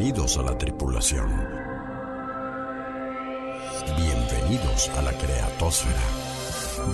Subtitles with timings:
[0.00, 1.28] Bienvenidos a la tripulación.
[3.98, 6.00] Bienvenidos a la creatosfera.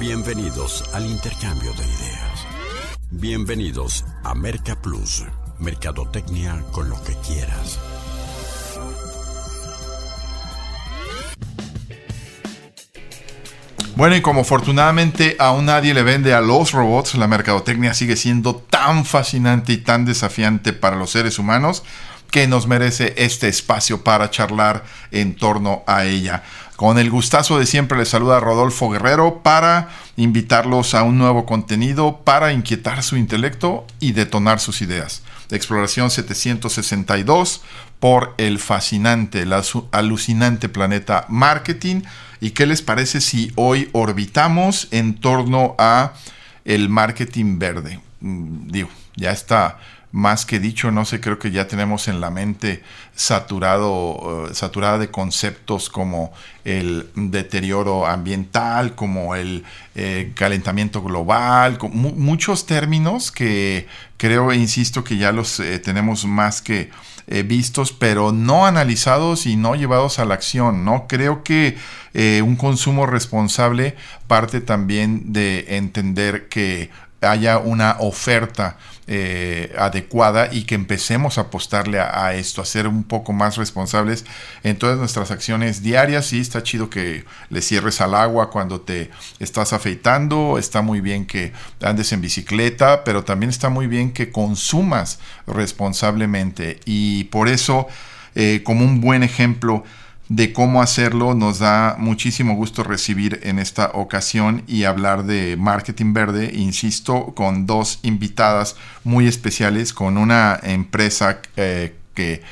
[0.01, 2.47] Bienvenidos al intercambio de ideas.
[3.13, 5.25] Bienvenidos a Merca Plus,
[5.61, 7.79] Mercadotecnia con lo que quieras.
[13.95, 18.57] Bueno, y como afortunadamente aún nadie le vende a los robots, la mercadotecnia sigue siendo
[18.57, 21.85] tan fascinante y tan desafiante para los seres humanos
[22.31, 26.43] que nos merece este espacio para charlar en torno a ella.
[26.77, 32.21] Con el gustazo de siempre les saluda Rodolfo Guerrero para invitarlos a un nuevo contenido
[32.23, 35.23] para inquietar su intelecto y detonar sus ideas.
[35.51, 37.63] Exploración 762
[37.99, 39.55] por el fascinante, el
[39.93, 42.03] alucinante planeta marketing.
[42.41, 46.13] ¿Y qué les parece si hoy orbitamos en torno a
[46.67, 48.01] el marketing verde?
[48.21, 49.79] Mm, digo, ya está
[50.13, 52.83] más que dicho, no sé, creo que ya tenemos en la mente
[53.15, 56.33] saturado, eh, saturada de conceptos como
[56.65, 65.17] el deterioro ambiental, como el eh, calentamiento global, muchos términos que creo e insisto que
[65.17, 66.91] ya los eh, tenemos más que
[67.45, 71.09] vistos, pero no analizados y no llevados a la acción, ¿no?
[71.09, 71.77] Creo que
[72.15, 73.97] un consumo responsable
[74.29, 78.77] parte también de entender que haya una oferta
[79.09, 84.25] eh, adecuada y que empecemos a apostarle a, esto, a ser un poco más responsables
[84.65, 86.27] en todas nuestras acciones diarias.
[86.27, 91.25] Sí, está chido que le cierres al agua cuando te estás afeitando, está muy bien
[91.25, 97.87] que andes en bicicleta, pero también está muy bien que consumas responsablemente y por eso,
[98.35, 99.85] eh, como un buen ejemplo,
[100.29, 101.35] de cómo hacerlo.
[101.35, 107.67] Nos da muchísimo gusto recibir en esta ocasión y hablar de marketing verde, insisto, con
[107.67, 112.43] dos invitadas muy especiales, con una empresa eh, que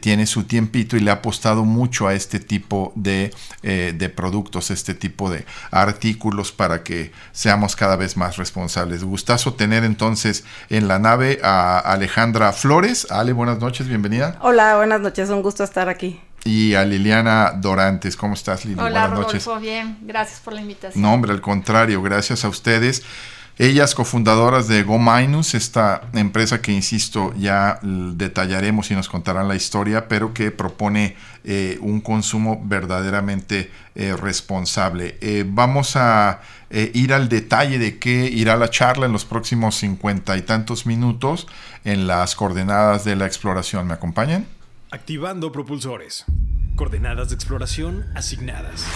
[0.00, 4.70] tiene su tiempito y le ha apostado mucho a este tipo de, eh, de, productos,
[4.70, 9.02] este tipo de artículos para que seamos cada vez más responsables.
[9.02, 13.06] Gustazo tener entonces en la nave a Alejandra Flores.
[13.10, 14.38] Ale, buenas noches, bienvenida.
[14.42, 18.16] Hola, buenas noches, un gusto estar aquí y a Liliana Dorantes.
[18.16, 18.88] ¿Cómo estás, Liliana?
[18.88, 19.62] Hola, Buenas Rodolfo, noches.
[19.62, 19.98] bien.
[20.02, 21.02] Gracias por la invitación.
[21.02, 23.02] No, hombre, al contrario, gracias a ustedes.
[23.56, 29.54] Ellas cofundadoras de Go Minus, esta empresa que, insisto, ya detallaremos y nos contarán la
[29.54, 35.18] historia, pero que propone eh, un consumo verdaderamente eh, responsable.
[35.20, 36.40] Eh, vamos a
[36.70, 41.46] ir al detalle de qué irá la charla en los próximos cincuenta y tantos minutos
[41.84, 43.86] en las coordenadas de la exploración.
[43.86, 44.44] ¿Me acompañan?
[44.94, 46.24] Activando propulsores.
[46.76, 48.86] Coordenadas de exploración asignadas.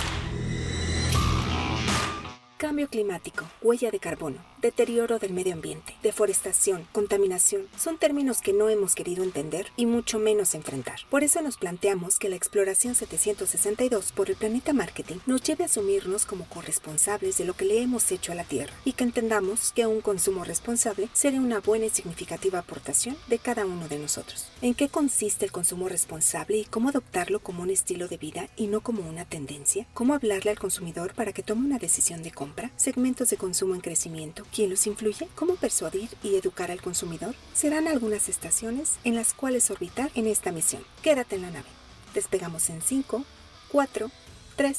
[2.57, 8.69] Cambio climático, huella de carbono, deterioro del medio ambiente, deforestación, contaminación, son términos que no
[8.69, 11.01] hemos querido entender y mucho menos enfrentar.
[11.11, 15.67] Por eso nos planteamos que la exploración 762 por el planeta marketing nos lleve a
[15.67, 19.73] asumirnos como corresponsables de lo que le hemos hecho a la Tierra y que entendamos
[19.73, 24.47] que un consumo responsable sería una buena y significativa aportación de cada uno de nosotros.
[24.63, 28.67] ¿En qué consiste el consumo responsable y cómo adoptarlo como un estilo de vida y
[28.67, 29.87] no como una tendencia?
[29.95, 32.71] ¿Cómo hablarle al consumidor para que tome una decisión de compra?
[32.77, 37.89] segmentos de consumo en crecimiento, quién los influye, cómo persuadir y educar al consumidor, serán
[37.89, 40.83] algunas estaciones en las cuales orbitar en esta misión.
[41.03, 41.69] Quédate en la nave.
[42.15, 43.25] Despegamos en 5,
[43.71, 44.11] 4,
[44.57, 44.79] 3,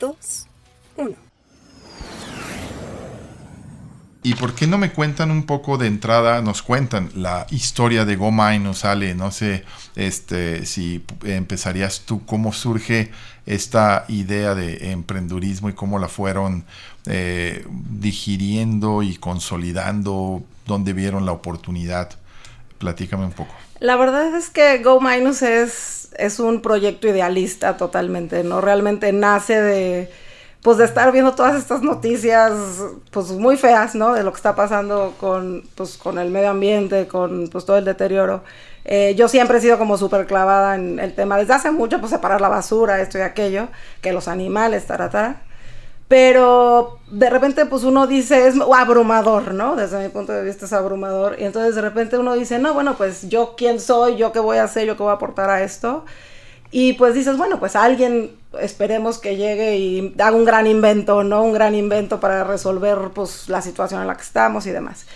[0.00, 0.46] 2,
[0.96, 1.23] 1.
[4.26, 6.40] ¿Y por qué no me cuentan un poco de entrada?
[6.40, 9.64] Nos cuentan la historia de Goma y nos sale, no sé,
[9.96, 13.10] este, si empezarías tú, cómo surge
[13.44, 16.64] esta idea de emprendurismo y cómo la fueron
[17.04, 22.08] eh, digiriendo y consolidando, dónde vieron la oportunidad.
[22.78, 23.54] Platícame un poco.
[23.78, 28.62] La verdad es que Go Minus es, es un proyecto idealista totalmente, ¿no?
[28.62, 30.23] Realmente nace de
[30.64, 32.50] pues de estar viendo todas estas noticias
[33.10, 34.14] pues muy feas, ¿no?
[34.14, 37.84] De lo que está pasando con, pues, con el medio ambiente, con pues todo el
[37.84, 38.42] deterioro.
[38.86, 42.12] Eh, yo siempre he sido como súper clavada en el tema, desde hace mucho, pues
[42.12, 43.68] separar la basura, esto y aquello,
[44.00, 45.42] que los animales, taratara.
[46.08, 49.76] Pero de repente pues uno dice, es abrumador, ¿no?
[49.76, 51.36] Desde mi punto de vista es abrumador.
[51.38, 54.56] Y entonces de repente uno dice, no, bueno, pues yo quién soy, yo qué voy
[54.56, 56.06] a hacer, yo qué voy a aportar a esto.
[56.76, 61.44] Y pues dices, bueno, pues alguien esperemos que llegue y haga un gran invento, ¿no?
[61.44, 65.06] Un gran invento para resolver pues la situación en la que estamos y demás.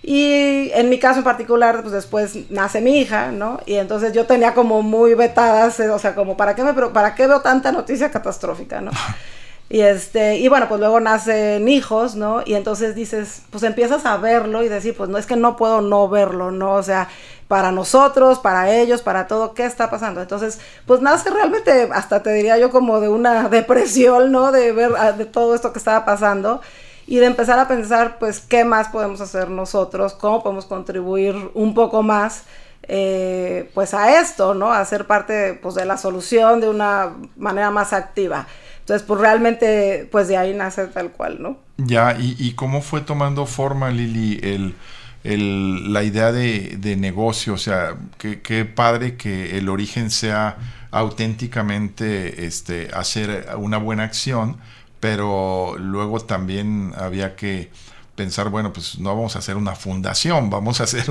[0.00, 3.58] Y en mi caso en particular, pues después nace mi hija, ¿no?
[3.66, 7.16] Y entonces yo tenía como muy vetadas, eh, o sea, como, ¿para qué, me, ¿para
[7.16, 8.92] qué veo tanta noticia catastrófica, ¿no?
[9.70, 12.42] Y este, y bueno, pues luego nacen hijos, ¿no?
[12.44, 15.82] Y entonces dices, pues empiezas a verlo y decir, pues no es que no puedo
[15.82, 16.74] no verlo, ¿no?
[16.74, 17.08] O sea,
[17.48, 20.22] para nosotros, para ellos, para todo, ¿qué está pasando?
[20.22, 24.52] Entonces, pues nace realmente, hasta te diría yo, como de una depresión, ¿no?
[24.52, 26.62] De ver ah, de todo esto que estaba pasando
[27.06, 30.14] y de empezar a pensar, pues, ¿qué más podemos hacer nosotros?
[30.14, 32.44] ¿Cómo podemos contribuir un poco más?
[32.82, 34.72] Eh, pues a esto, ¿no?
[34.72, 38.46] A ser parte pues, de la solución de una manera más activa.
[38.88, 41.58] Entonces, pues realmente, pues de ahí nace tal cual, ¿no?
[41.76, 44.74] Ya, ¿y, cómo fue tomando forma, Lili, el,
[45.24, 47.52] el, la idea de, de, negocio?
[47.52, 50.56] O sea, qué, padre que el origen sea
[50.90, 54.56] auténticamente este, hacer una buena acción,
[55.00, 57.70] pero luego también había que
[58.18, 61.04] pensar, bueno, pues no vamos a hacer una fundación, vamos a hacer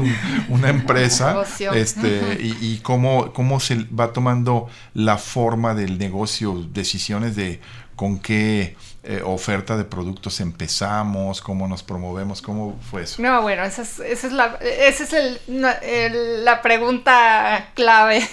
[0.49, 1.41] una empresa,
[1.73, 7.61] este, y, cómo, cómo se va tomando la forma del negocio, decisiones de
[7.95, 13.21] con qué eh, oferta de productos empezamos, cómo nos promovemos, cómo fue eso.
[13.21, 18.27] No, bueno, esa es, esa es, la, esa es el, la pregunta clave.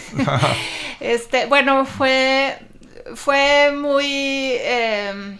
[1.00, 2.58] este, bueno, fue,
[3.14, 5.38] fue muy eh,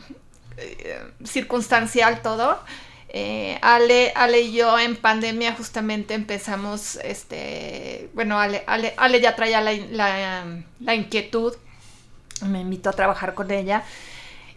[0.57, 2.61] eh, circunstancial todo.
[3.17, 9.61] Eh, Ale, Ale y yo en pandemia justamente empezamos, este, bueno, Ale, Ale, ya traía
[9.61, 11.55] la, inquietud,
[12.45, 13.85] me invitó a trabajar con ella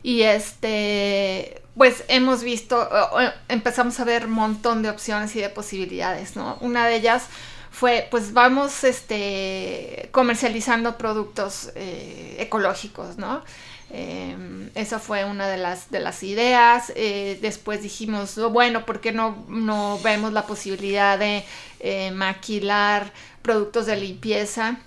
[0.02, 2.90] y este, pues hemos visto,
[3.48, 6.58] empezamos a ver un montón de opciones y de posibilidades, ¿no?
[6.60, 7.28] Una de ellas
[7.70, 13.44] fue, pues vamos, este, comercializando productos eh, ecológicos, ¿no?
[13.90, 14.36] Eh,
[14.76, 16.92] esa fue una de las, de las ideas.
[16.96, 21.44] Eh, después dijimos, bueno, ¿por qué no, no vemos la posibilidad de
[21.80, 23.12] eh, maquilar
[23.42, 24.80] productos de limpieza?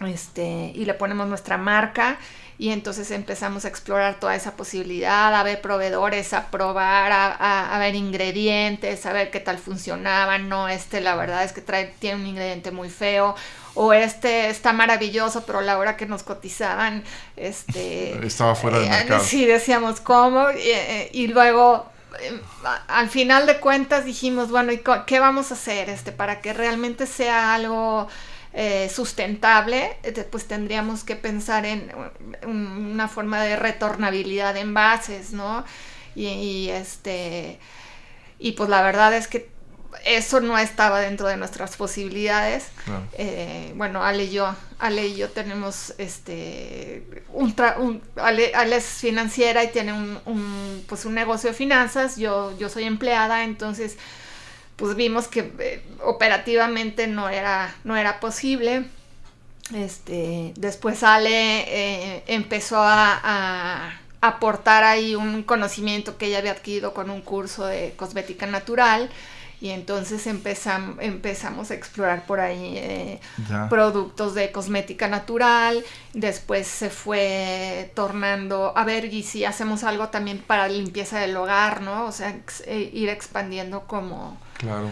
[0.00, 2.18] Este, y le ponemos nuestra marca
[2.56, 7.94] y entonces empezamos a explorar toda esa posibilidad, a ver proveedores, a probar, a, ver
[7.94, 12.26] ingredientes, a ver qué tal funcionaban, no, este la verdad es que trae, tiene un
[12.26, 13.34] ingrediente muy feo,
[13.74, 17.02] o este está maravilloso, pero a la hora que nos cotizaban,
[17.36, 18.16] este...
[18.26, 19.24] Estaba fuera del eh, mercado.
[19.24, 20.50] Sí, decíamos, ¿cómo?
[20.52, 21.90] y, eh, y luego
[22.20, 22.40] em,
[22.86, 27.06] al final de cuentas dijimos, bueno, ¿y qué vamos a hacer este para que realmente
[27.06, 28.08] sea algo
[28.56, 31.90] eh, sustentable, eh, pues tendríamos que pensar en
[32.46, 35.64] una forma de retornabilidad de envases, ¿no?
[36.14, 37.58] Y, este
[38.38, 39.48] y pues la verdad es que
[40.04, 42.66] eso no estaba dentro de nuestras posibilidades.
[43.14, 49.72] Eh, bueno, Ale y yo, Ale y yo tenemos este un, Ale, es financiera y
[49.72, 53.96] tiene un, pues un negocio de finanzas, yo, yo soy empleada, entonces
[54.76, 58.86] pues vimos que eh, operativamente no era, no era posible.
[59.74, 67.10] Este, después Ale eh, empezó a, aportar ahí un conocimiento que ella había adquirido con
[67.10, 69.10] un curso de cosmética natural
[69.64, 73.20] y entonces empezam, empezamos a explorar por ahí eh,
[73.70, 75.82] productos de cosmética natural,
[76.12, 81.80] después se fue tornando, a ver, y si hacemos algo también para limpieza del hogar,
[81.80, 82.04] ¿no?
[82.04, 84.36] O sea, eh, ir expandiendo como...
[84.58, 84.90] Claro.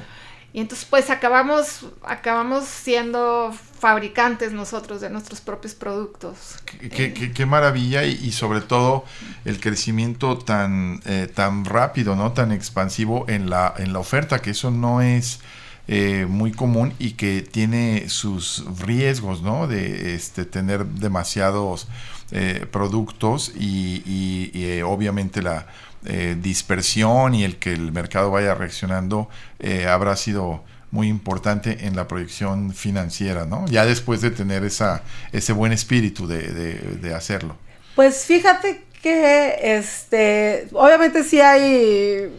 [0.55, 6.57] Y entonces pues acabamos, acabamos siendo fabricantes nosotros de nuestros propios productos.
[6.67, 9.05] Qué, maravilla y, sobre todo
[9.47, 12.33] el crecimiento tan, eh, tan rápido, ¿no?
[12.33, 15.41] Tan expansivo en la, en la oferta, que eso no es
[15.89, 19.67] eh, muy común y que tiene sus riesgos, ¿no?
[19.67, 21.89] De este, tener demasiados
[22.31, 25.67] eh, productos y, y obviamente la
[26.05, 29.29] eh, dispersión y el que el mercado vaya reaccionando
[29.61, 33.67] eh, habrá sido muy importante en la proyección financiera, ¿no?
[33.67, 37.57] Ya después de tener esa, ese buen espíritu de, hacerlo.
[37.95, 42.31] Pues fíjate que, este, obviamente sí hay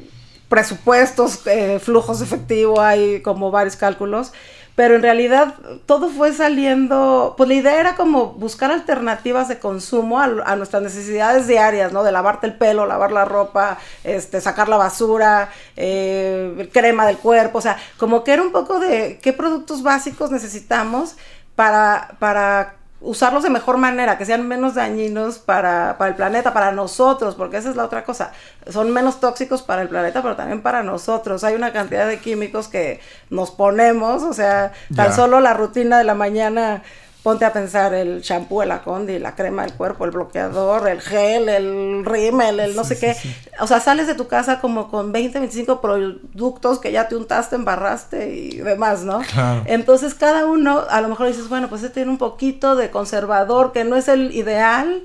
[0.49, 4.33] presupuestos, eh, flujos efectivos, hay como varios cálculos,
[4.75, 10.19] pero en realidad todo fue saliendo, pues la idea era como buscar alternativas de consumo
[10.19, 12.03] a, nuestras necesidades diarias, ¿no?
[12.03, 17.59] De lavarte el pelo, lavar la ropa, este, sacar la basura, eh, crema del cuerpo,
[17.59, 21.17] o sea, como que era un poco de qué productos básicos necesitamos
[21.55, 27.35] para, para usarlos de mejor manera, que sean menos dañinos para, el planeta, para nosotros,
[27.35, 28.31] porque esa es la otra cosa.
[28.69, 31.43] Son menos tóxicos para el planeta, pero también para nosotros.
[31.43, 36.05] Hay una cantidad de químicos que nos ponemos, o sea, tan solo la rutina de
[36.05, 36.81] la mañana
[37.23, 41.47] ponte a pensar el shampoo, el acondi, la crema del cuerpo, el bloqueador, el gel,
[41.47, 43.15] el rímel, el no sé qué.
[43.61, 47.55] O sea, sales de tu casa como con 20, 25 productos que ya te untaste,
[47.55, 49.21] embarraste y demás, ¿no?
[49.65, 53.71] Entonces cada uno, a lo mejor dices, bueno, pues este tiene un poquito de conservador,
[53.71, 55.03] que no es el ideal,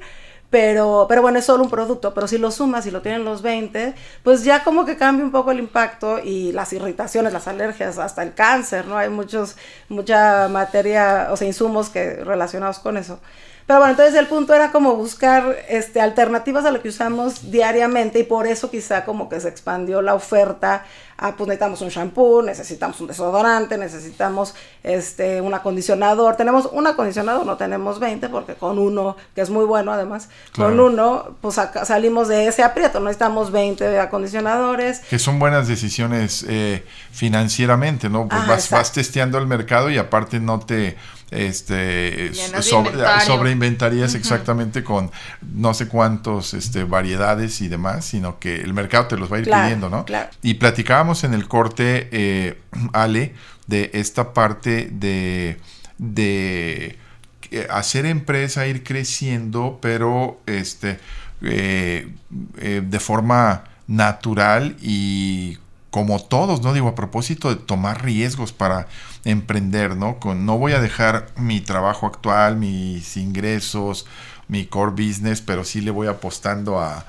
[0.51, 3.43] pero, pero bueno, es solo un producto, pero si lo sumas y lo tienen los
[3.43, 7.99] 20, pues ya como que cambia un poco el impacto y las irritaciones, las alergias,
[7.99, 8.97] hasta el cáncer, ¿no?
[8.97, 9.57] Hay muchos,
[9.91, 13.21] mucha materia, o sea, insumos que relacionados con eso.
[13.69, 18.19] Pero bueno, entonces el punto era como buscar este, alternativas a lo que usamos diariamente
[18.19, 20.87] y por eso quizá como que se expandió la oferta.
[21.19, 26.37] Ah, pues necesitamos un shampoo, necesitamos un desodorante, necesitamos este, un acondicionador.
[26.37, 30.81] Tenemos un acondicionador, no tenemos 20 porque con uno, que es muy bueno además, con
[30.81, 35.01] uno pues salimos de ese aprieto, no necesitamos 20 acondicionadores.
[35.01, 38.29] Que son buenas decisiones eh, financieramente, ¿no?
[38.29, 40.97] Pues vas, vas testeando el mercado y aparte no te
[41.31, 42.33] este
[42.63, 45.11] sobre, inventarías exactamente con
[45.43, 49.41] no sé cuántos este, variedades y demás, sino que el mercado te los va a
[49.41, 50.07] ir pidiendo, ¿no?
[50.43, 52.61] Y platicábamos en el corte, eh,
[52.93, 53.35] Ale,
[53.67, 55.61] de esta parte de,
[55.99, 56.99] de
[57.51, 60.99] eh, hacer empresa, ir creciendo, pero este
[61.43, 65.59] eh, de forma natural y
[65.91, 66.73] como todos, ¿no?
[66.73, 68.89] Digo, a propósito de tomar riesgos para
[69.25, 70.19] emprender, ¿no?
[70.19, 74.07] Con no voy a dejar mi trabajo actual, mis ingresos,
[74.49, 77.05] mi core business, pero sí le voy apostando a,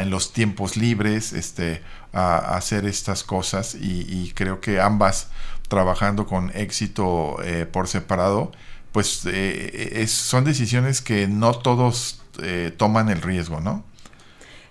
[0.00, 5.28] en los tiempos libres, este, a, hacer estas cosas y, creo que ambas
[5.68, 8.52] trabajando con éxito eh, por separado,
[8.92, 13.84] pues eh, son decisiones que no todos eh, toman el riesgo, ¿no?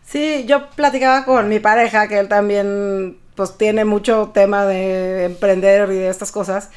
[0.10, 5.92] Sí, yo platicaba con mi pareja, que él también pues tiene mucho tema de emprender
[5.92, 6.70] y de estas cosas,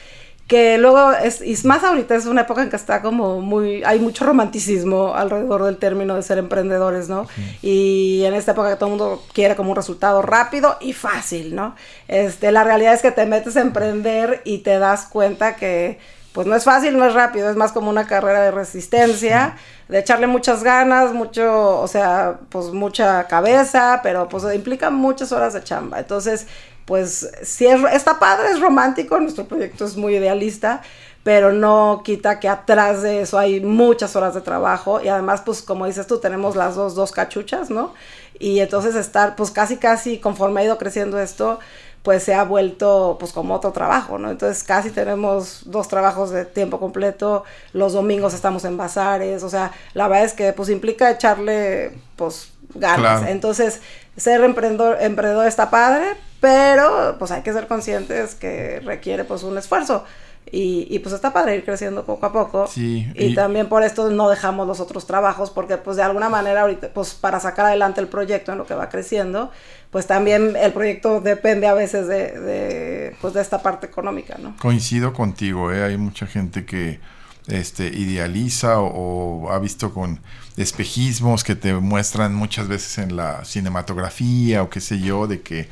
[0.46, 4.00] que luego es, y más ahorita es una época en que está como muy, hay
[4.00, 7.26] mucho romanticismo alrededor del término de ser emprendedores, ¿no?
[7.62, 11.54] Y en esta época que todo el mundo quiere como un resultado rápido y fácil,
[11.54, 11.74] ¿no?
[12.08, 15.98] Este, la realidad es que te metes a emprender y te das cuenta que
[16.32, 19.56] pues no es fácil, no es rápido, es más como una carrera de resistencia,
[19.88, 25.52] de echarle muchas ganas, mucho, o sea, pues mucha cabeza, pero pues implica muchas horas
[25.52, 25.98] de chamba.
[25.98, 26.46] Entonces,
[26.86, 30.80] pues si es, está padre, es romántico, nuestro proyecto es muy idealista,
[31.22, 35.62] pero no quita que atrás de eso hay muchas horas de trabajo y además, pues
[35.62, 37.94] como dices tú, tenemos las dos, dos cachuchas, ¿no?
[38.38, 41.60] Y entonces estar, pues casi, casi conforme ha ido creciendo esto,
[42.02, 44.30] pues se ha vuelto pues como otro trabajo, ¿no?
[44.30, 49.72] Entonces casi tenemos dos trabajos de tiempo completo, los domingos estamos en bazares, o sea,
[49.94, 53.28] la verdad es que pues implica echarle pues ganas.
[53.28, 53.80] Entonces,
[54.16, 59.56] ser emprendedor, emprendedor está padre, pero pues hay que ser conscientes que requiere pues un
[59.56, 60.04] esfuerzo.
[60.50, 62.66] Y, y, pues está padre ir creciendo poco a poco.
[62.66, 66.62] Sí, y, también por esto no dejamos los otros trabajos, porque pues de alguna manera
[66.62, 69.50] ahorita, pues para sacar adelante el proyecto en lo que va creciendo,
[69.90, 74.54] pues también el proyecto depende a veces de, de pues de esta parte económica, ¿no?
[74.60, 75.84] Coincido contigo, ¿eh?
[75.84, 77.00] hay mucha gente que
[77.46, 80.20] este, idealiza o, ha visto con
[80.56, 85.68] espejismos que te muestran muchas veces en la cinematografía o qué sé yo, de que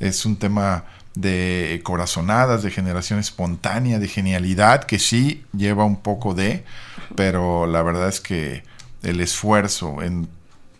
[0.00, 6.34] es un tema de corazonadas, de generación espontánea, de genialidad, que sí lleva un poco
[6.34, 6.64] de,
[7.16, 8.62] pero la verdad es que
[9.02, 10.28] el esfuerzo en,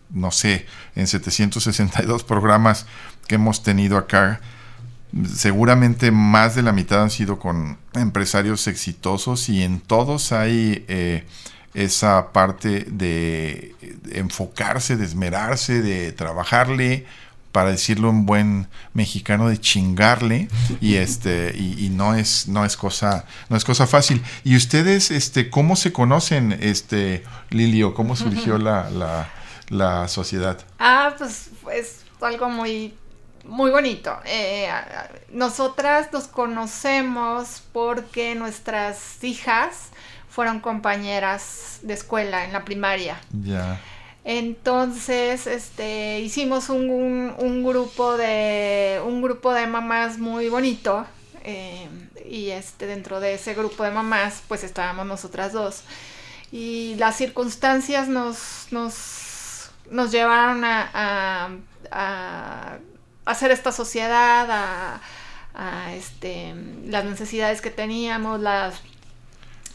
[0.09, 2.85] no sé, en 762 programas
[3.27, 4.41] que hemos tenido acá,
[5.35, 11.25] seguramente más de la mitad han sido con empresarios exitosos y en todos hay eh,
[11.73, 13.75] esa parte de
[14.11, 17.05] enfocarse, de esmerarse, de trabajarle,
[17.53, 20.49] para decirlo en buen mexicano de chingarle
[20.81, 25.49] y este y, no es no es cosa no es cosa fácil y ustedes este
[25.49, 29.29] cómo se conocen este Lilio cómo surgió la,
[29.69, 32.93] la, sociedad ah pues es algo muy
[33.45, 34.17] muy bonito.
[34.25, 34.69] Eh,
[35.31, 39.89] nosotras nos conocemos porque nuestras hijas
[40.29, 43.19] fueron compañeras de escuela en la primaria.
[43.31, 43.79] Ya.
[44.25, 51.05] Entonces, este, hicimos un, un, grupo de un grupo de mamás muy bonito
[51.43, 51.89] eh,
[52.29, 55.83] y este dentro de ese grupo de mamás, pues estábamos nosotras dos
[56.53, 61.49] y las circunstancias nos nos, nos llevaron a,
[61.91, 62.77] a,
[63.25, 65.01] hacer esta sociedad, a,
[65.53, 66.53] a este,
[66.85, 68.81] las necesidades que teníamos, las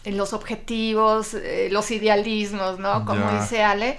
[0.05, 3.05] los objetivos, eh, los idealismos, ¿no?
[3.05, 3.99] Como dice Ale.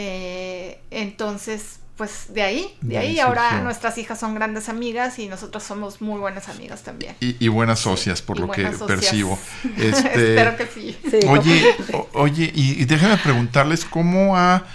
[0.00, 5.64] Eh, entonces, pues de ahí, de, ahí, ahora nuestras hijas son grandes amigas y nosotros
[5.64, 7.16] somos muy buenas amigas también.
[7.18, 9.36] Y, buenas socias, por lo que percibo.
[9.76, 10.96] Este, Espero que sí.
[11.26, 11.74] oye,
[12.12, 14.66] oye, y, déjame preguntarles cómo ha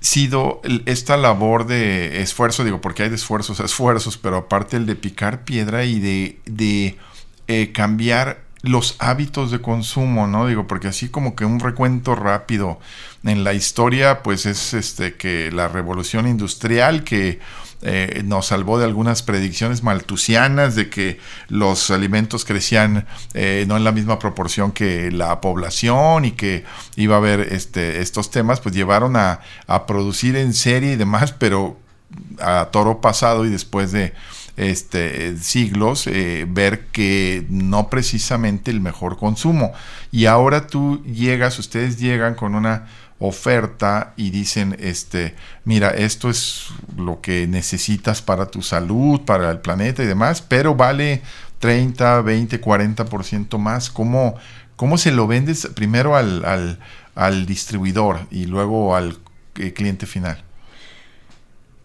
[0.00, 4.86] sido esta labor de esfuerzo, digo, porque hay de esfuerzos a esfuerzos, pero aparte el
[4.86, 6.98] de picar piedra y de, de
[7.46, 10.46] eh, cambiar los hábitos de consumo, ¿no?
[10.46, 12.78] Digo, porque así como que un recuento rápido
[13.24, 17.40] en la historia, pues es este que la revolución industrial que
[17.82, 23.84] eh, nos salvó de algunas predicciones maltusianas de que los alimentos crecían eh, no en
[23.84, 26.64] la misma proporción que la población y que
[26.96, 31.32] iba a haber este, estos temas, pues llevaron a, a producir en serie y demás,
[31.32, 31.78] pero
[32.40, 34.12] a toro pasado y después de
[34.56, 39.72] este, siglos eh, ver que no precisamente el mejor consumo.
[40.12, 42.86] Y ahora tú llegas, ustedes llegan con una
[43.20, 49.58] oferta y dicen, este, mira, esto es lo que necesitas para tu salud, para el
[49.58, 51.22] planeta y demás, pero vale
[51.60, 53.90] 30, 20, 40% más.
[53.90, 54.34] ¿Cómo,
[54.74, 56.78] ¿Cómo se lo vendes primero al,
[57.14, 59.18] al, distribuidor y luego al
[59.56, 60.42] eh, cliente final?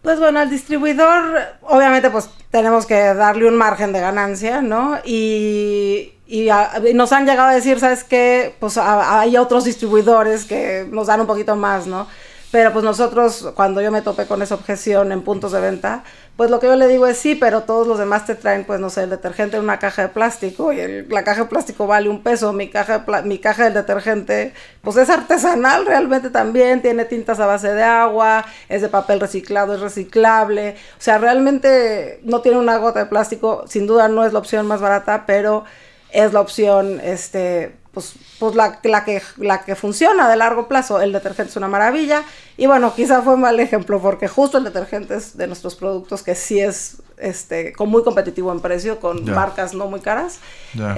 [0.06, 4.98] Pues bueno, al distribuidor, obviamente, pues tenemos que darle un margen de ganancia, ¿no?
[5.04, 6.48] Y, y,
[6.94, 8.54] nos han llegado a decir, ¿sabes qué?
[8.60, 12.06] Pues hay otros distribuidores que nos dan un poquito más, ¿no?
[12.52, 16.04] Pero pues nosotros, cuando yo me topé con esa objeción en puntos de venta,
[16.36, 18.78] pues lo que yo le digo es sí, pero todos los demás te traen, pues
[18.78, 22.10] no sé, el detergente en una caja de plástico y la caja de plástico vale
[22.10, 24.52] un peso, mi caja, de mi caja del detergente,
[24.82, 29.74] pues es artesanal realmente también, tiene tintas a base de agua, es de papel reciclado,
[29.74, 34.34] es reciclable, o sea, realmente no tiene una gota de plástico, sin duda no es
[34.34, 35.64] la opción más barata, pero
[36.10, 41.00] es la opción, este, pues, pues la, la, que, la que funciona de largo plazo.
[41.00, 42.24] El detergente es una maravilla.
[42.58, 46.22] Y bueno, quizá fue un mal ejemplo porque justo el detergente es de nuestros productos
[46.22, 50.40] que sí es este, con muy competitivo en precio, con marcas no muy caras.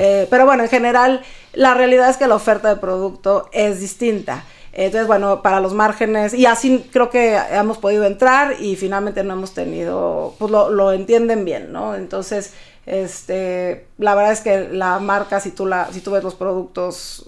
[0.00, 4.42] Eh, pero bueno, en general, la realidad es que la oferta de producto es distinta.
[4.72, 9.32] Entonces, bueno, para los márgenes, y así creo que hemos podido entrar y finalmente no
[9.32, 11.94] hemos tenido, pues lo, lo entienden bien, ¿no?
[11.94, 12.52] Entonces,
[12.86, 17.26] este, la verdad es que la marca, si tú, la, si tú ves los productos,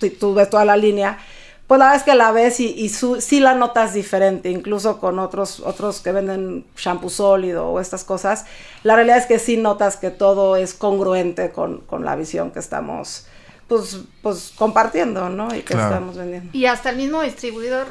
[0.00, 1.18] si tú ves toda la línea,
[1.66, 5.18] pues la verdad es que la ves y, y sí la notas diferente, incluso con
[5.18, 8.46] otros, otros que venden shampoo sólido o estas cosas.
[8.82, 12.58] La realidad es que sí notas que todo es congruente con, con la visión que
[12.58, 13.26] estamos
[13.68, 15.54] pues, pues compartiendo, ¿no?
[15.54, 16.50] Y que estamos vendiendo.
[16.56, 17.86] Y hasta el mismo distribuidor,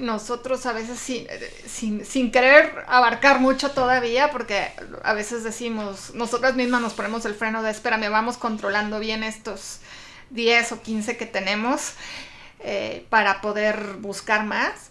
[0.00, 1.26] nosotros a veces sin,
[1.66, 7.34] sin, sin, querer abarcar mucho todavía, porque a veces decimos, nosotras mismas nos ponemos el
[7.34, 9.80] freno de espérame, vamos controlando bien estos
[10.30, 11.92] 10 o 15 que tenemos
[12.60, 14.88] eh, para poder buscar más.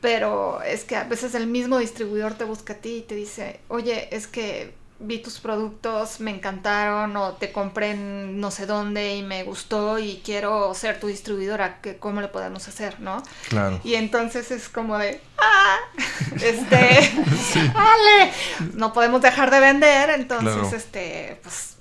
[0.00, 3.58] Pero es que a veces el mismo distribuidor te busca a ti y te dice,
[3.66, 9.16] oye, es que vi tus productos, me encantaron o te compré en no sé dónde
[9.16, 13.22] y me gustó y quiero ser tu distribuidora, que cómo le podemos hacer, ¿no?
[13.48, 13.80] Claro.
[13.84, 15.76] Y entonces es como de, ah,
[16.36, 17.12] este,
[17.74, 18.32] vale,
[18.74, 21.76] no podemos dejar de vender, entonces, este, pues...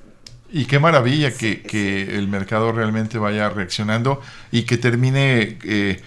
[0.52, 5.58] Y qué maravilla que, que el mercado realmente vaya reaccionando y que termine...
[5.64, 6.02] Eh,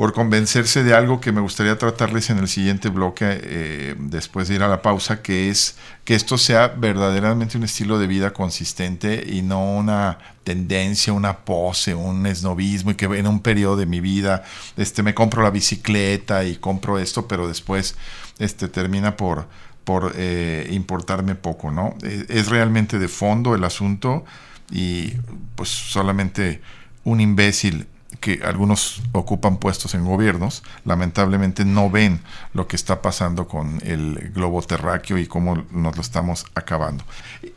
[0.00, 4.54] por convencerse de algo que me gustaría tratarles en el siguiente bloque, eh, después de
[4.54, 9.22] ir a la pausa, que es que esto sea verdaderamente un estilo de vida consistente
[9.28, 14.00] y no una tendencia, una pose, un esnovismo y que en un periodo de mi
[14.00, 14.42] vida
[14.78, 17.94] este, me compro la bicicleta y compro esto, pero después
[18.38, 19.48] este, termina por,
[19.84, 21.94] por eh, importarme poco, ¿no?
[22.04, 24.24] Eh, es realmente de fondo el asunto
[24.70, 25.12] y
[25.56, 26.62] pues solamente
[27.04, 27.86] un imbécil
[28.20, 32.20] que algunos ocupan puestos en gobiernos, lamentablemente no ven
[32.54, 37.04] lo que está pasando con el globo terráqueo y cómo nos lo estamos acabando.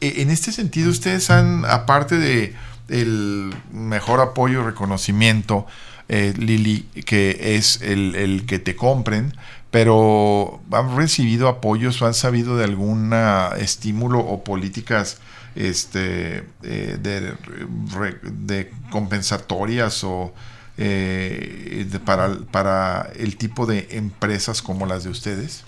[0.02, 2.56] E, en este sentido, ustedes han, aparte de
[2.90, 5.68] el mejor apoyo y reconocimiento,
[6.10, 9.34] eh, Lili, que es el, el, que te compren,
[9.72, 13.14] pero han recibido apoyos o han sabido de algún
[13.58, 15.18] estímulo o políticas
[15.56, 20.34] este, eh, de, compensatorias o
[20.78, 25.64] eh, para, para el tipo de empresas como las de ustedes?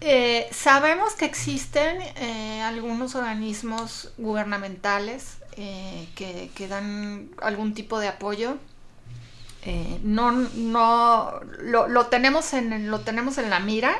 [0.00, 1.98] Eh, sabemos que existen
[2.62, 8.58] algunos organismos gubernamentales que, que, dan algún tipo de apoyo.
[10.02, 13.96] no, no lo, lo, tenemos en, lo tenemos en la mira,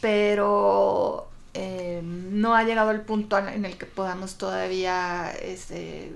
[0.00, 6.12] pero eh, no ha llegado el punto en el que podamos todavía este,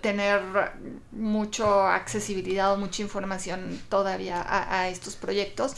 [0.00, 0.40] tener
[1.12, 5.74] mucha accesibilidad o mucha información todavía a, estos proyectos,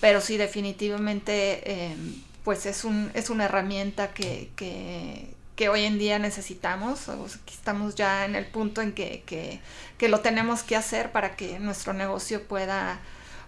[0.00, 1.96] pero sí definitivamente eh,
[2.44, 7.08] pues es, un, es una herramienta que, que, hoy en día necesitamos,
[7.46, 11.94] estamos ya en el punto en que, que lo tenemos que hacer para que nuestro
[11.94, 13.00] negocio pueda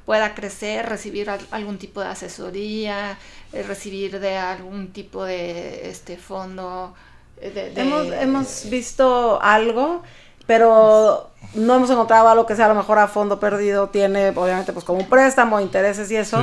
[0.09, 3.19] pueda crecer, recibir algún tipo de asesoría,
[3.53, 6.95] eh, recibir de algún tipo de este fondo
[7.41, 10.03] de- de- Hemos, hemos visto algo,
[10.47, 13.89] pero no hemos encontrado algo que sea a lo mejor a fondo perdido.
[13.89, 16.39] Tiene, obviamente, pues como un préstamo, intereses y eso.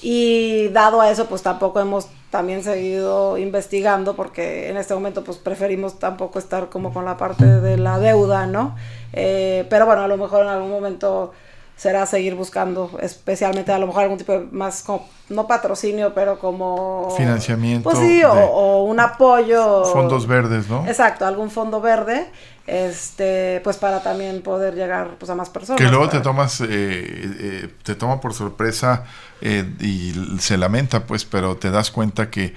[0.00, 5.38] Y dado a eso, pues tampoco hemos también seguido investigando porque en este momento pues
[5.38, 8.76] preferimos tampoco estar como con la parte de la deuda, ¿no?
[9.12, 11.32] Eh, pero bueno, a lo mejor en algún momento
[11.78, 16.40] será seguir buscando, especialmente a lo mejor algún tipo de más, como, no patrocinio, pero
[16.40, 17.14] como...
[17.16, 19.84] Financiamiento Pues sí, o, o un apoyo.
[19.84, 20.84] Fondos verdes, ¿no?
[20.88, 22.26] Exacto, algún fondo verde,
[22.66, 25.80] este, pues para también poder llegar pues a más personas.
[25.80, 29.04] Que luego te tomas, eh, eh, te toma por sorpresa
[29.40, 32.54] eh, y se lamenta, pues, pero te das cuenta que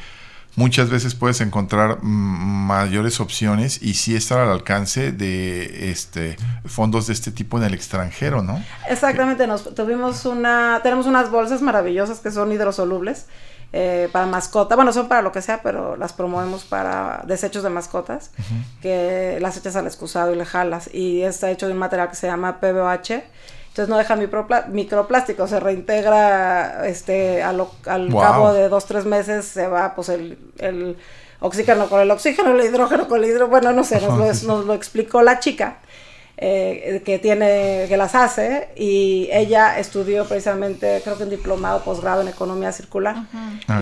[0.55, 7.13] muchas veces puedes encontrar mayores opciones y sí estar al alcance de este fondos de
[7.13, 8.63] este tipo en el extranjero, ¿no?
[8.89, 13.25] Exactamente, nos tuvimos una, tenemos unas bolsas maravillosas que son hidrosolubles
[13.73, 17.69] eh, para mascota, bueno, son para lo que sea, pero las promovemos para desechos de
[17.69, 18.31] mascotas,
[18.81, 22.17] que las echas al excusado y le jalas, y está hecho de un material que
[22.17, 23.23] se llama PBOH,
[23.71, 24.17] entonces no deja
[24.69, 28.21] microplástico, se reintegra este, a lo- al Wow.
[28.21, 30.97] cabo de dos, tres meses, se va pues el, el
[31.39, 34.65] oxígeno con el oxígeno, el hidrógeno con el hidrógeno, bueno, no sé, nos lo, nos
[34.65, 35.77] lo explicó la chica
[36.37, 42.21] eh, que tiene, que las hace, y ella estudió precisamente, creo que un diplomado posgrado
[42.21, 43.15] en economía circular.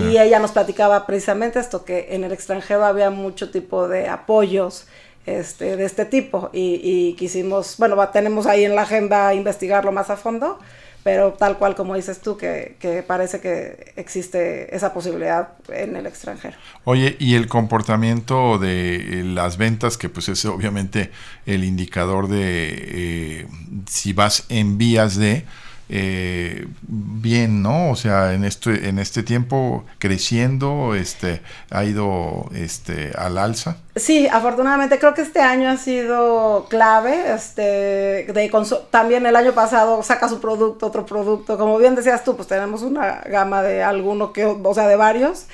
[0.00, 4.86] Y ella nos platicaba precisamente esto, que en el extranjero había mucho tipo de apoyos
[5.26, 10.16] este, de este tipo, y, quisimos, bueno, tenemos ahí en la agenda investigarlo más a
[10.16, 10.58] fondo,
[11.02, 16.06] pero tal cual como dices tú, que, que parece que existe esa posibilidad en el
[16.06, 16.56] extranjero.
[16.84, 21.10] Oye, y el comportamiento de eh, las ventas, que pues es obviamente
[21.46, 23.46] el indicador de eh,
[23.86, 25.44] si vas en vías de
[25.92, 27.90] eh, bien, ¿no?
[27.90, 33.76] O sea, en este, en este tiempo creciendo, este, ha ido este al alza.
[33.96, 37.34] Sí, afortunadamente creo que este año ha sido clave.
[37.34, 38.50] Este, de
[38.90, 41.58] también el año pasado saca su producto, otro producto.
[41.58, 45.46] Como bien decías tú, pues tenemos una gama de alguno que, o sea, de varios.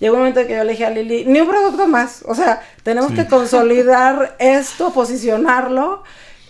[0.00, 2.22] Llegó un momento en que yo le dije a Lili, ni un producto más.
[2.26, 3.16] O sea, tenemos Sí.
[3.18, 6.02] que consolidar esto, posicionarlo.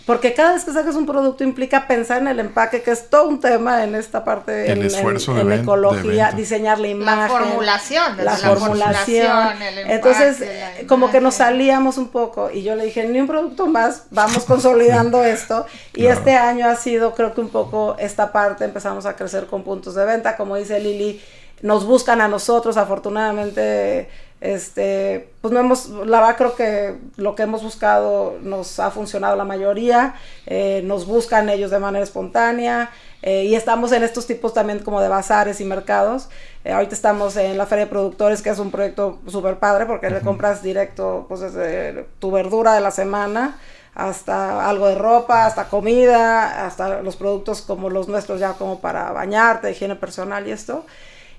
[0.07, 3.27] Porque cada vez que sacas un producto implica pensar en el empaque, que es todo
[3.27, 6.31] un tema en esta parte, El en, esfuerzo de en ven- de ecología, venta.
[6.37, 7.19] diseñar la imagen.
[7.19, 9.27] La formulación, desde La la formulación.
[9.27, 13.05] formulación, el empaque, Entonces, la como que nos salíamos un poco y yo le dije,
[13.05, 15.65] ni un producto más, vamos consolidando esto.
[15.93, 16.17] Y Claro.
[16.19, 19.93] este año ha sido, creo que un poco esta parte, empezamos a crecer con puntos
[19.93, 21.21] de venta, como dice Lili,
[21.61, 27.43] nos buscan a nosotros, afortunadamente, este, pues no hemos, la verdad creo que lo que
[27.43, 32.91] hemos buscado nos ha funcionado la mayoría, eh, nos buscan ellos de manera espontánea,
[33.23, 36.29] eh, y estamos en estos tipos también como de bazares y mercados.
[36.63, 40.09] Eh, ahorita estamos en la Feria de Productores, que es un proyecto súper padre porque
[40.09, 43.57] le compras directo pues desde tu verdura de la semana
[43.95, 49.11] hasta algo de ropa, hasta comida, hasta los productos como los nuestros ya como para
[49.11, 50.85] bañarte, higiene personal y esto.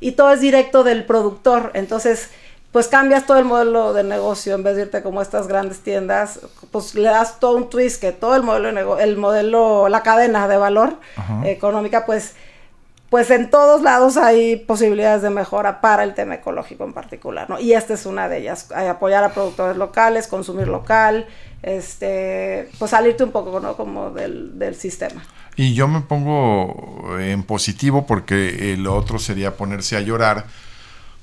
[0.00, 1.70] Y todo es directo del productor.
[1.74, 2.30] Entonces,
[2.72, 6.40] pues cambias todo el modelo de negocio en vez de irte como estas grandes tiendas,
[6.70, 10.02] pues le das todo un twist que todo el modelo de nego- el modelo, la
[10.02, 10.96] cadena de valor
[11.44, 12.35] económica, pues
[13.11, 17.59] pues en todos lados hay posibilidades de mejora para el tema ecológico en particular, ¿no?
[17.59, 21.26] Y esta es una de ellas, hay apoyar a productores locales, consumir local,
[21.62, 23.76] este, pues salirte un poco, ¿no?
[23.76, 25.24] Como del, del sistema.
[25.57, 30.44] Y yo me pongo en positivo porque eh, lo otro sería ponerse a llorar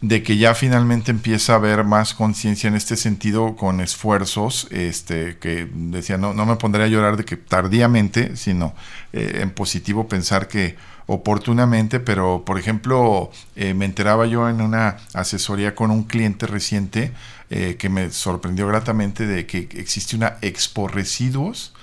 [0.08, 5.38] de que ya finalmente empieza a haber más conciencia en este sentido con esfuerzos, este,
[5.38, 8.76] que decía, no, no me pondré a llorar de que tardíamente, sino
[9.14, 10.76] eh, en positivo pensar que
[11.08, 17.12] oportunamente, pero por ejemplo, eh, me enteraba yo en una asesoría con un cliente reciente
[17.50, 21.74] eh, que me sorprendió gratamente de que existe una Expo Residuos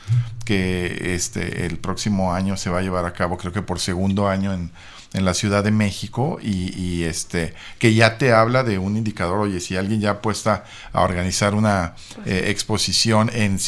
[0.45, 4.29] que este el próximo año se va a llevar a cabo, creo que por segundo
[4.29, 4.73] año en,
[5.15, 9.39] en la Ciudad de México y, y, este que ya te habla de un indicador,
[9.41, 11.95] oye, si alguien ya apuesta a organizar una
[12.25, 13.59] eh, exposición en,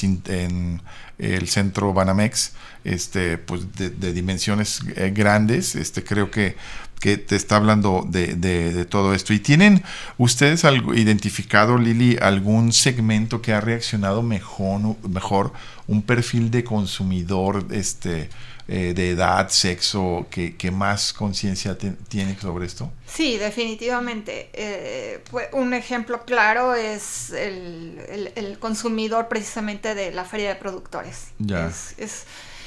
[1.18, 2.52] el centro Banamex,
[2.84, 6.56] este, pues de, de dimensiones eh, grandes, este, creo que,
[7.00, 9.32] que te está hablando de, de- de todo esto.
[9.32, 9.82] ¿Y tienen
[10.18, 15.52] ustedes algo identificado, Lili, algún segmento que ha reaccionado mejor, mejor
[15.86, 18.28] un perfil de consumidor este,
[18.68, 21.76] eh, de edad, sexo, que, que más conciencia
[22.08, 22.90] tiene sobre esto?
[23.06, 24.48] Sí, definitivamente.
[24.54, 30.54] Eh, pues, un ejemplo claro es el, el- el consumidor precisamente de la feria de
[30.56, 31.28] productores.
[31.38, 31.66] Ya.
[31.66, 32.24] Es, es-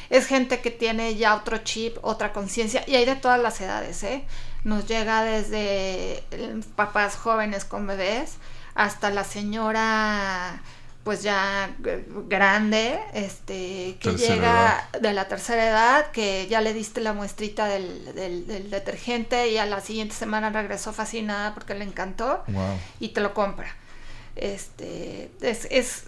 [0.10, 4.04] es gente que tiene ya otro chip, otra conciencia, y hay de todas las edades,
[4.04, 4.24] ¿eh?
[4.64, 6.24] Nos llega desde
[6.78, 8.34] papás jóvenes con bebés
[8.76, 10.62] hasta la señora
[11.08, 11.74] pues ya
[12.28, 18.14] grande, este, que llega de la tercera edad, que ya le diste la muestrita del,
[18.14, 22.44] del, detergente y a la siguiente semana regresó fascinada porque le encantó
[23.00, 23.74] y te lo compra.
[24.36, 26.08] Este, es, es,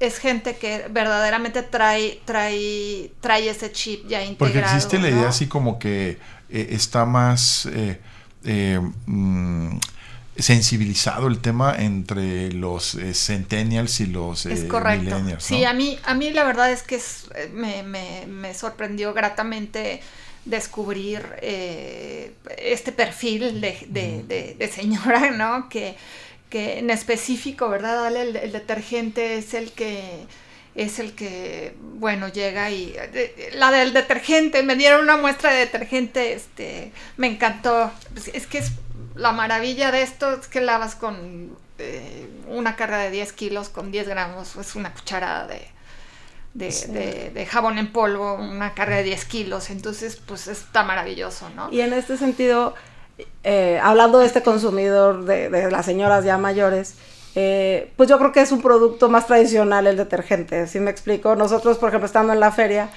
[0.00, 4.54] es, gente que verdaderamente trae, trae, trae ese chip ya integrado.
[4.54, 7.66] Porque existe la idea así como que eh, está más...
[7.66, 8.00] Eh,
[8.44, 9.76] eh, mm,
[10.40, 15.44] sensibilizado el tema entre los eh, centennials y los es eh, millennials.
[15.44, 20.00] Sí, a mí, a mí la verdad es que eh, me, me, me, sorprendió gratamente
[20.44, 25.68] descubrir este perfil de, de, de, señora, ¿no?
[25.68, 25.96] Que,
[26.48, 28.02] que en específico, ¿verdad?
[28.02, 30.26] Dale el, detergente es el que
[30.74, 32.94] es el que, bueno, llega y
[33.54, 37.90] la del detergente, me dieron una muestra de detergente, este, me encantó.
[38.32, 38.72] Es que es
[39.14, 43.90] la maravilla de esto es que lavas con eh, una carga de 10 kilos con
[43.90, 45.70] 10 gramos, es una cucharada de,
[46.54, 51.72] de, jabón en polvo, una carga de 10 kilos, entonces pues está maravilloso, ¿no?
[51.72, 52.74] Y en este sentido,
[53.44, 56.96] eh, hablando de este consumidor, de, las señoras ya mayores,
[57.34, 61.36] eh, pues yo creo que es un producto más tradicional el detergente, si me explico?
[61.36, 62.90] Nosotros, por ejemplo, estando en la feria,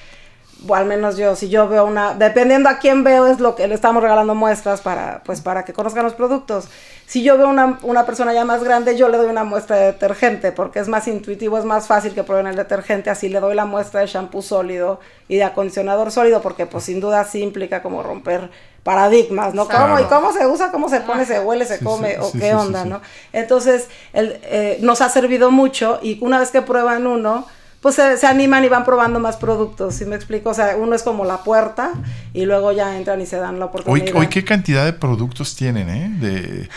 [0.68, 3.68] o al menos yo, si yo veo una, dependiendo a quién veo, es lo que
[3.68, 6.68] le estamos regalando muestras para, pues, para que conozcan los productos.
[7.06, 9.86] Si yo veo una, una persona ya más grande, yo le doy una muestra de
[9.88, 13.56] detergente, porque es más intuitivo, es más fácil que prueben el detergente, así le doy
[13.56, 17.84] la muestra de shampoo sólido y de acondicionador sólido, porque pues sin duda sí implica
[17.84, 18.50] como romper
[18.84, 19.68] paradigmas, ¿no?
[19.68, 20.72] ¿Cómo, ¿Y cómo se usa?
[20.72, 21.26] ¿Cómo se pone?
[21.26, 21.66] ¿Se huele?
[21.66, 22.18] ¿Se come?
[22.20, 23.02] ¿O qué onda, no?
[23.32, 27.48] Entonces, el, eh, nos ha servido mucho y una vez que prueban uno,
[27.84, 30.52] pues se, animan y van probando más productos, ¿sí me explico?
[30.52, 31.92] O sea, uno es como la puerta
[32.34, 34.16] y luego ya entran y se dan la oportunidad.
[34.16, 36.10] Hoy, ¿qué cantidad de productos tienen, eh?
[36.18, 36.70] De,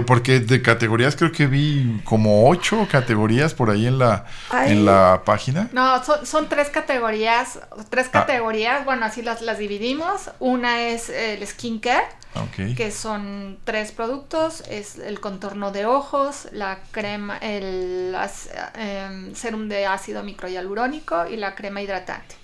[0.06, 4.24] porque de categorías creo que vi como ocho categorías por ahí en la,
[4.64, 5.68] en la página.
[5.72, 8.12] No, son, tres categorías, tres ah.
[8.12, 10.30] categorías, bueno, así las, las dividimos.
[10.38, 12.22] Una es el skincare
[12.76, 18.16] que son tres productos, es el contorno de ojos, la crema, el
[18.74, 22.34] em, serum de ácido microhialurónico y la crema hidratante.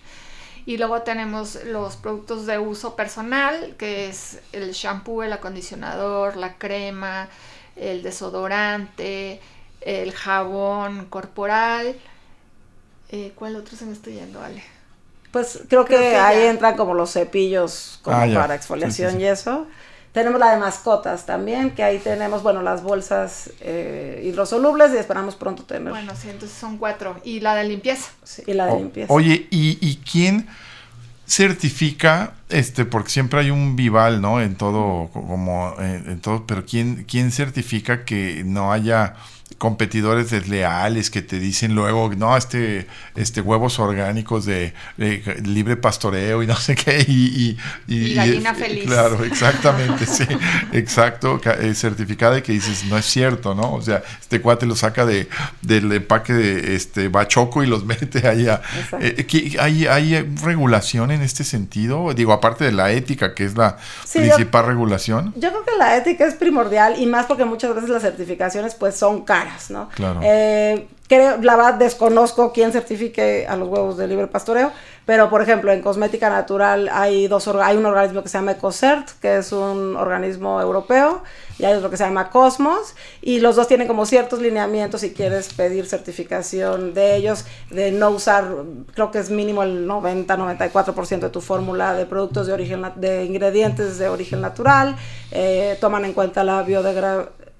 [0.67, 6.59] Y luego tenemos los productos de uso personal, que es el shampoo, el acondicionador, la
[6.59, 7.29] crema,
[7.75, 9.41] el desodorante,
[9.81, 11.97] el jabón corporal.
[13.09, 14.63] Eh, ¿Cuál otro se me está yendo, Ale?
[15.31, 19.67] Pues creo, que, ahí entran como los cepillos como ah, para exfoliación y eso.
[20.19, 25.37] Tenemos la de mascotas también, que ahí tenemos, bueno, las bolsas eh, hidrosolubles y esperamos
[25.37, 25.91] pronto tener.
[25.91, 27.21] Bueno, sí, entonces son cuatro.
[27.23, 28.11] Y la de limpieza.
[28.25, 29.13] Sí, y la de limpieza.
[29.13, 30.49] Oye, ¿y, ¿y quién
[31.25, 34.41] certifica, este, porque siempre hay un vival, ¿no?
[34.41, 39.15] En todo, como en, todo, pero ¿quién, quién certifica que no haya
[39.57, 44.75] competidores desleales que te dicen luego, no, este, este huevos orgánicos de,
[45.45, 47.05] libre pastoreo y no sé qué.
[47.09, 47.57] Y,
[47.87, 48.85] y, gallina feliz.
[48.85, 50.25] Claro, exactamente, sí,
[50.73, 53.73] exacto, eh, certificada y que dices, no es cierto, ¿no?
[53.73, 55.29] O sea, este cuate lo saca de,
[55.63, 58.61] del empaque de este bachoco y los mete allá.
[59.01, 62.13] Eh, ¿hay, ¿Hay regulación en este sentido?
[62.13, 63.79] Digo, aparte de la ética, que es la
[64.13, 65.33] principal regulación.
[65.37, 68.95] Yo creo que la ética es primordial y más porque muchas veces las certificaciones pues
[68.95, 69.38] son caras
[69.71, 69.89] ¿no?
[69.91, 70.21] Claro.
[70.23, 74.71] Eh, creo, la verdad desconozco quién certifique a los huevos de libre pastoreo,
[75.07, 79.09] pero por ejemplo en cosmética natural hay dos hay un organismo que se llama EcoCert,
[79.21, 81.23] que es un organismo europeo,
[81.59, 85.15] y hay otro que se llama Cosmos, y los dos tienen como ciertos lineamientos si
[85.15, 88.53] quieres pedir certificación de ellos, de no usar,
[88.95, 93.99] creo que es mínimo el 90-94% de tu fórmula de productos de origen, de ingredientes
[93.99, 94.97] de origen natural,
[95.31, 96.63] eh, toman en cuenta la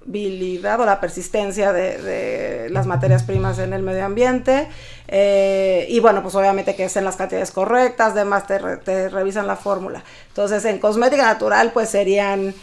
[0.09, 4.67] biodegradabilidad o la persistencia de, las materias primas en el medio ambiente.
[5.07, 9.55] Eh, y bueno, pues obviamente que estén las cantidades correctas, además te, te revisan la
[9.55, 10.03] fórmula.
[10.27, 12.53] Entonces, en cosmética natural, pues serían,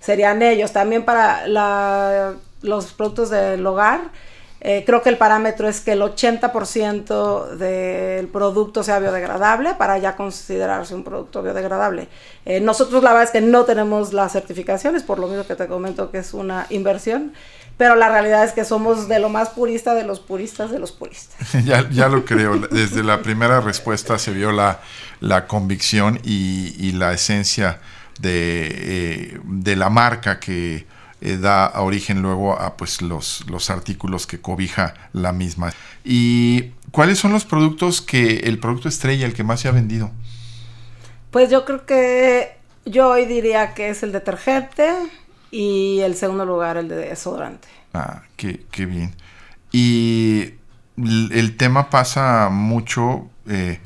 [0.00, 0.72] serían ellos.
[0.72, 1.46] También para
[2.62, 4.00] los productos del hogar,
[4.68, 10.16] eh, creo que el parámetro es que el 80% del producto sea biodegradable para ya
[10.16, 12.08] considerarse un producto biodegradable.
[12.44, 15.68] Eh, nosotros la verdad es que no tenemos las certificaciones, por lo mismo que te
[15.68, 17.32] comento que es una inversión,
[17.76, 20.90] pero la realidad es que somos de lo más purista de los puristas de los
[20.90, 21.36] puristas.
[21.64, 24.80] ya, lo creo, desde la primera respuesta se vio la,
[25.20, 27.78] la convicción y, la esencia
[28.18, 30.86] de, eh, de la marca que
[31.26, 35.72] eh, da origen luego a pues los, los artículos que cobija la misma.
[36.04, 40.12] ¿Y cuáles son los productos que el producto estrella, el que más se ha vendido?
[41.32, 44.88] Pues yo creo que yo hoy diría que es el detergente
[45.50, 47.66] y el segundo lugar el de desodorante.
[47.92, 49.12] Ah, qué, qué bien.
[49.72, 50.52] Y
[50.96, 53.80] el tema pasa mucho, eh,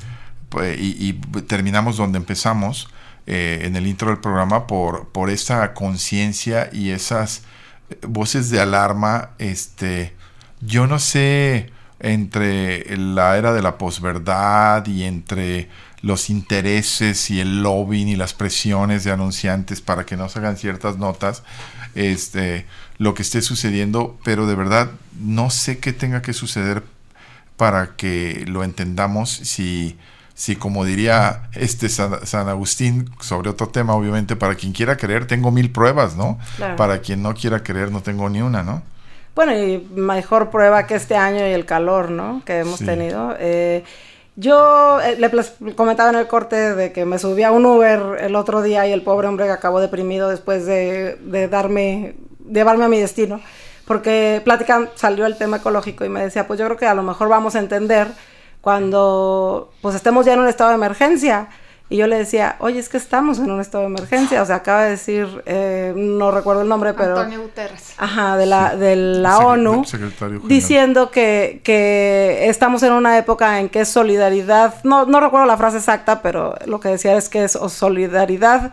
[0.49, 2.87] pues, y, y terminamos donde empezamos,
[3.27, 7.43] eh, en el intro del programa, por, por esta conciencia y esas
[8.01, 9.31] voces de alarma.
[9.37, 10.13] Este,
[10.61, 15.69] yo no sé, entre la era de la posverdad y entre
[16.01, 20.97] los intereses y el lobbying y las presiones de anunciantes para que no hagan ciertas
[20.97, 21.43] notas,
[21.93, 22.65] este,
[22.97, 26.83] lo que esté sucediendo, pero de verdad no sé qué tenga que suceder
[27.55, 29.97] para que lo entendamos si
[30.33, 35.27] si como diría este San, San Agustín sobre otro tema, obviamente para quien quiera creer
[35.27, 36.39] tengo mil pruebas, ¿no?
[36.57, 36.75] Claro.
[36.75, 38.81] Para quien no quiera creer no tengo ni una, ¿no?
[39.35, 42.41] Bueno, y mejor prueba que este año y el calor, ¿no?
[42.45, 42.85] Que hemos Sí.
[42.85, 43.35] tenido.
[43.39, 43.83] Eh,
[44.35, 48.35] yo eh, le comentaba en el corte de que me subí a un Uber el
[48.35, 52.15] otro día y el pobre hombre acabó deprimido después de, de darme,
[52.49, 53.41] llevarme a mi destino.
[53.85, 57.03] Porque platican, salió el tema ecológico y me decía, pues yo creo que a lo
[57.03, 58.07] mejor vamos a entender
[58.61, 61.47] cuando pues estemos ya en un estado de emergencia.
[61.89, 64.41] Y yo le decía, oye, es que estamos en un estado de emergencia.
[64.41, 67.17] O sea, acaba de decir, eh, no recuerdo el nombre, pero...
[67.17, 67.95] Antonio Guterres.
[67.97, 70.47] Ajá, de la, de la Secre- ONU, secretario general.
[70.47, 75.57] diciendo que, que estamos en una época en que es solidaridad, no, no recuerdo la
[75.57, 78.71] frase exacta, pero lo que decía es que es o solidaridad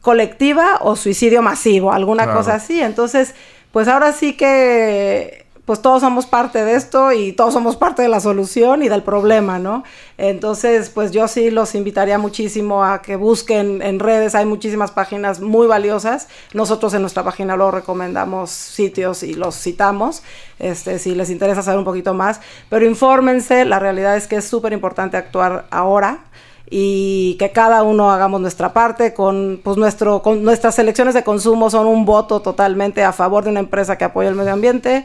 [0.00, 2.38] colectiva o suicidio masivo, alguna Claro.
[2.38, 2.80] cosa así.
[2.80, 3.34] Entonces,
[3.70, 8.08] pues ahora sí que pues todos somos parte de esto y todos somos parte de
[8.08, 9.82] la solución y del problema, ¿no?
[10.16, 15.40] Entonces, pues yo sí los invitaría muchísimo a que busquen en redes, hay muchísimas páginas
[15.40, 16.28] muy valiosas.
[16.54, 20.22] Nosotros en nuestra página luego recomendamos sitios y los citamos,
[20.60, 24.44] este, si les interesa saber un poquito más, pero infórmense, la realidad es que es
[24.44, 26.20] súper importante actuar ahora
[26.68, 31.70] y que cada uno hagamos nuestra parte con pues nuestro con nuestras elecciones de consumo
[31.70, 35.04] son un voto totalmente a favor de una empresa que apoya el medio ambiente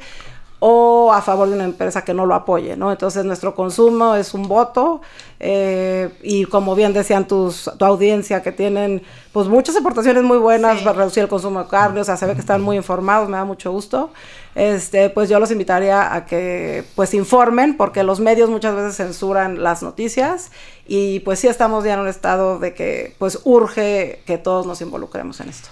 [0.64, 2.92] o a favor de una empresa que no lo apoye, ¿no?
[2.92, 5.02] Entonces nuestro consumo es un voto
[5.40, 9.02] eh, y como bien decían tus, tu audiencia que tienen
[9.34, 10.84] pues muchas aportaciones muy buenas Sí.
[10.86, 13.38] para reducir el consumo de carne, o sea, se ve que están muy informados, me
[13.38, 14.12] da mucho gusto.
[14.54, 19.64] Este, pues yo los invitaría a que pues informen porque los medios muchas veces censuran
[19.64, 20.52] las noticias
[20.86, 24.80] y pues sí estamos ya en un estado de que pues urge que todos nos
[24.82, 25.70] involucremos en esto.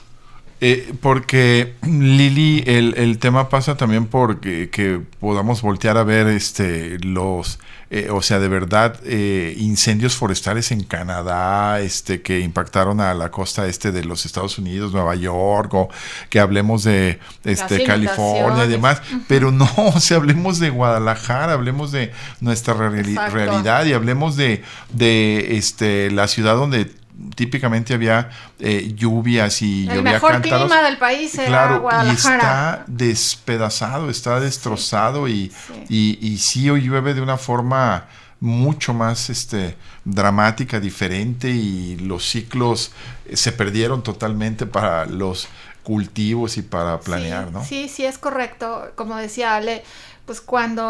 [0.61, 6.27] Eh, porque Lili, el, el tema pasa también por que, que podamos voltear a ver
[6.27, 7.59] este los,
[7.91, 13.31] eh, o sea, de verdad, eh, incendios forestales en Canadá, este, que impactaron a la
[13.31, 15.89] costa este de los Estados Unidos, Nueva York, o
[16.29, 21.93] que hablemos de este California y demás, pero no, o sea, hablemos de Guadalajara, hablemos
[21.93, 23.33] de nuestra reali- Exacto.
[23.33, 24.61] realidad y hablemos de,
[24.93, 26.98] de este la ciudad donde
[27.36, 28.29] típicamente había
[28.60, 30.67] eh, lluvias y El llovía mejor cántaros.
[30.67, 35.51] clima del país era Claro, y está despedazado, está destrozado y,
[35.89, 38.08] y, y sí hoy llueve de una forma
[38.39, 42.91] mucho más este dramática, diferente y los ciclos
[43.25, 45.47] eh, se perdieron totalmente para los
[45.84, 47.65] cultivos y para planear, sí, ¿no?
[47.65, 48.91] Sí, sí, es correcto.
[48.95, 49.84] Como decía Ale,
[50.29, 50.87] pues cuando,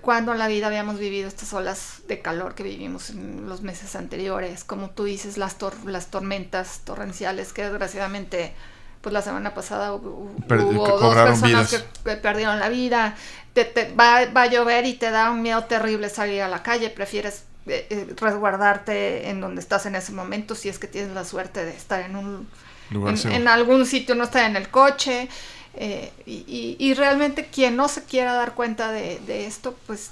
[0.00, 3.94] cuando en la vida habíamos vivido estas olas de calor que vivimos en los meses
[3.94, 8.54] anteriores, como tú dices, las, tor- las tormentas torrenciales que desgraciadamente,
[9.02, 11.84] pues la semana pasada hubo, dos personas vidas.
[12.04, 13.16] que, perdieron la vida.
[13.52, 16.62] Te- te- va, va a llover y te da un miedo terrible salir a la
[16.62, 21.12] calle, prefieres eh, eh, resguardarte en donde estás en ese momento si es que tienes
[21.12, 22.48] la suerte de estar en un
[22.88, 23.40] Lugar en, seguro.
[23.42, 25.28] en algún sitio, no estar en el coche.
[25.76, 30.10] Eh, y, y- y realmente quien no se quiera dar cuenta de, de esto, pues,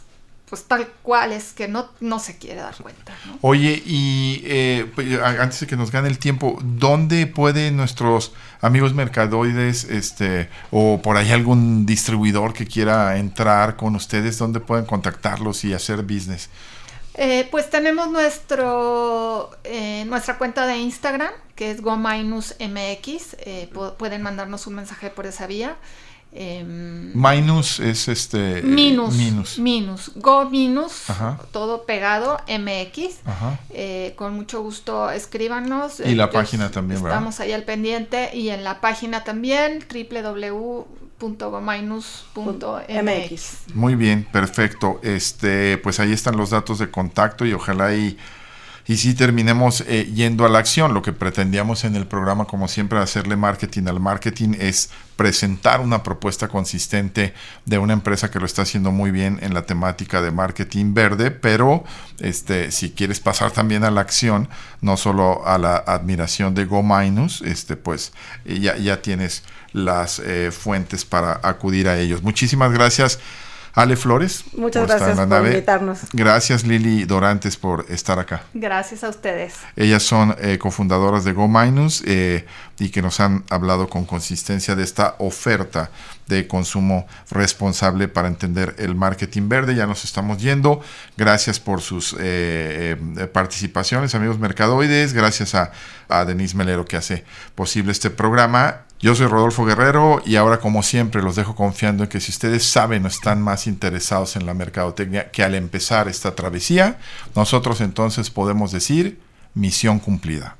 [0.48, 3.14] pues tal cual es que no, se quiere dar cuenta.
[3.40, 8.92] Oye, y eh, pues, antes de que nos gane el tiempo, ¿dónde pueden nuestros amigos
[8.92, 15.64] mercadoides, este, o por ahí algún distribuidor que quiera entrar con ustedes, dónde pueden contactarlos
[15.64, 16.50] y hacer business?
[17.14, 23.36] Eh, pues tenemos nuestro, eh, nuestra cuenta de Instagram, que es GoMinusMX.
[23.40, 25.76] eh, pu- pueden mandarnos un mensaje por esa vía.
[26.34, 28.62] Em, Minus es este.
[28.62, 29.58] minus, Minus.
[29.58, 31.38] minus, Go Minus, Ajá.
[31.52, 33.16] todo pegado, MX.
[33.26, 33.58] Ajá.
[33.68, 36.00] Eh, con mucho gusto escríbanos.
[36.00, 37.18] Y la Eh, página también, ¿verdad?
[37.18, 39.84] Estamos ahí al pendiente y en la página también
[41.22, 43.74] www.gominus.mx.
[43.74, 45.00] Muy bien, perfecto.
[45.02, 48.18] Este, pues ahí están los datos de contacto y ojalá y
[48.86, 50.94] y si terminemos eh, yendo a la acción.
[50.94, 56.02] Lo que pretendíamos en el programa, como siempre, hacerle marketing al marketing es presentar una
[56.02, 57.32] propuesta consistente
[57.64, 61.30] de una empresa que lo está haciendo muy bien en la temática de marketing verde,
[61.30, 61.84] pero
[62.18, 64.48] este, si quieres pasar también a la acción,
[64.80, 68.12] no solo a la admiración de Go Minus, este, pues
[68.44, 72.22] ya, ya tienes las eh, fuentes para acudir a ellos.
[72.22, 73.20] Muchísimas gracias.
[73.74, 74.44] Ale Flores.
[74.54, 76.00] Muchas gracias por invitarnos.
[76.12, 78.42] Gracias Lili Dorantes por estar acá.
[78.52, 79.54] Gracias a ustedes.
[79.76, 82.44] Ellas son eh, cofundadoras de Go Minus eh,
[82.78, 85.90] y que nos han hablado con consistencia de esta oferta
[86.26, 89.74] de consumo responsable para entender el marketing verde.
[89.74, 90.80] Ya nos estamos yendo.
[91.16, 92.96] Gracias por sus eh,
[93.32, 95.14] participaciones, amigos mercadoides.
[95.14, 95.72] Gracias a,
[96.08, 100.84] a Denise Melero que hace posible este programa yo soy Rodolfo Guerrero y ahora como
[100.84, 104.54] siempre los dejo confiando en que si ustedes saben o están más interesados en la
[104.54, 107.00] mercadotecnia que al empezar esta travesía,
[107.34, 109.20] nosotros entonces podemos decir
[109.54, 110.56] misión cumplida.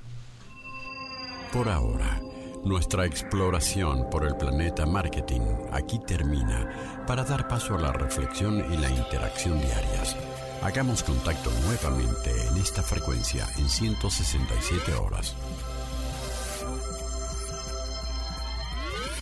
[1.52, 2.20] Por ahora,
[2.64, 8.76] nuestra exploración por el planeta marketing aquí termina para dar paso a la reflexión y
[8.76, 10.16] la interacción diarias.
[10.62, 15.36] Hagamos contacto nuevamente en esta frecuencia en 167 horas.